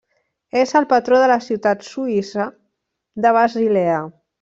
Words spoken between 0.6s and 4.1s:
És el patró de la ciutat suïssa de Basilea.